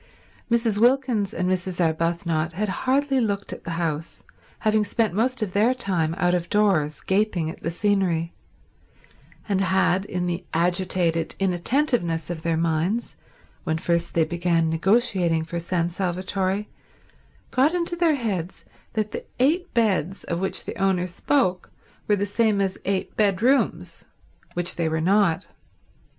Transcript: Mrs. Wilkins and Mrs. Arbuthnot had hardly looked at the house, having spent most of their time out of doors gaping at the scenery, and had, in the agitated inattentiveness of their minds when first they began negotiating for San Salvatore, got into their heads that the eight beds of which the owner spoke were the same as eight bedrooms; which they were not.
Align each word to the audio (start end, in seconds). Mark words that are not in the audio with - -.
Mrs. 0.49 0.79
Wilkins 0.79 1.31
and 1.31 1.47
Mrs. 1.47 1.79
Arbuthnot 1.79 2.53
had 2.53 2.69
hardly 2.89 3.19
looked 3.21 3.53
at 3.53 3.65
the 3.65 3.69
house, 3.77 4.23
having 4.61 4.83
spent 4.83 5.13
most 5.13 5.43
of 5.43 5.53
their 5.53 5.75
time 5.75 6.15
out 6.17 6.33
of 6.33 6.49
doors 6.49 7.01
gaping 7.01 7.51
at 7.51 7.61
the 7.61 7.69
scenery, 7.69 8.33
and 9.47 9.61
had, 9.61 10.05
in 10.05 10.25
the 10.25 10.43
agitated 10.55 11.35
inattentiveness 11.37 12.31
of 12.31 12.41
their 12.41 12.57
minds 12.57 13.13
when 13.63 13.77
first 13.77 14.15
they 14.15 14.23
began 14.25 14.71
negotiating 14.71 15.43
for 15.43 15.59
San 15.59 15.91
Salvatore, 15.91 16.65
got 17.51 17.75
into 17.75 17.95
their 17.95 18.15
heads 18.15 18.65
that 18.93 19.11
the 19.11 19.23
eight 19.39 19.71
beds 19.75 20.23
of 20.23 20.39
which 20.39 20.65
the 20.65 20.77
owner 20.77 21.05
spoke 21.05 21.69
were 22.07 22.15
the 22.15 22.25
same 22.25 22.59
as 22.59 22.75
eight 22.85 23.15
bedrooms; 23.15 24.05
which 24.55 24.77
they 24.77 24.89
were 24.89 24.99
not. 24.99 25.45